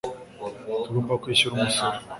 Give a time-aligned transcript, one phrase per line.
[0.83, 1.97] tugomba kwishyura umusoro